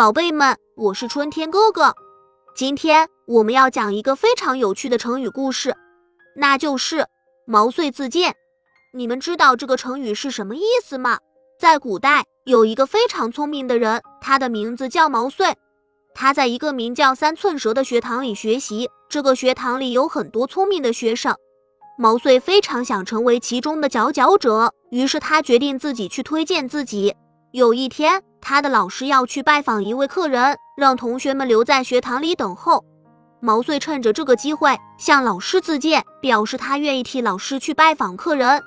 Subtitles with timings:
[0.00, 1.94] 宝贝们，我是春天哥哥。
[2.56, 5.76] 今天我们要讲一个非常有趣的成语故事，
[6.34, 7.06] 那就是
[7.46, 8.34] “毛遂自荐”。
[8.96, 11.18] 你们知道这个成语是什么意思吗？
[11.58, 15.54] 在古代，有一个非常聪明的人，他的名字叫毛遂。
[16.14, 21.36] 他在一个名叫三寸舌的学堂里学习，这个学堂里有很多聪明的学生。
[21.98, 27.14] 毛遂非常想成为其中的佼佼者，于是他决定自己去推荐自己。
[27.52, 32.84] 有一天，他的老师要去拜访一位客人，让同学们留在学堂里等候。
[33.38, 38.60] 毛遂趁着这个机会向老师自荐，表示他愿意替老师去拜访客人。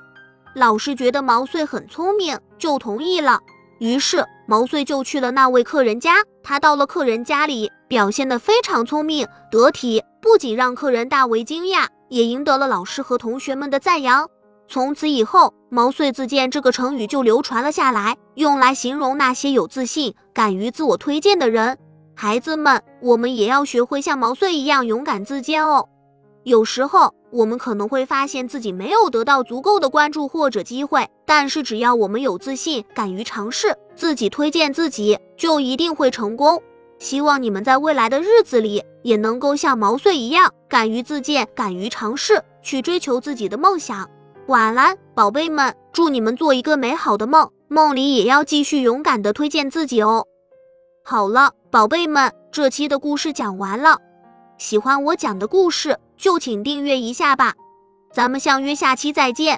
[0.56, 3.42] 老师觉得毛遂很聪明，就同意了。
[3.80, 6.14] 于是毛遂就去了那位客人家。
[6.42, 14.30] 他到了客人家里，表现得非常聪明得体，不仅让客人大为惊讶，也赢得了老师和同学们的赞扬。
[14.68, 21.78] 从此以后，“毛遂自荐”这个成语就流传了下来，用来形容那些有自信、敢于自我推荐的人。
[22.16, 25.88] 孩子们，我们也要学会像毛遂一样勇敢自荐哦。
[26.44, 36.62] 有时候，我们可能会发现自己没有得到足够的关注或者机会，但是只要我们有自信、敢于尝试，自己推荐自己，就一定会成功。
[37.00, 44.10] 希望你们在未来的日子里，也能够像毛遂一样，敢于自荐、敢于尝试，去追求自己的梦想。
[44.48, 50.28] 晚安，宝贝们，祝你们做一个美好的梦，梦里也要继续勇敢的推荐自己哦。
[51.06, 53.98] 好了，宝贝们，这期的故事讲完了。
[54.58, 57.54] 喜欢我讲的故事，就请订阅一下吧。
[58.12, 59.58] 咱们相约下期再见。